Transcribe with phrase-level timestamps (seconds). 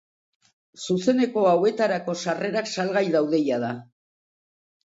[0.85, 3.73] Zuzeneko hauetarako sarrerak salgai daude jada.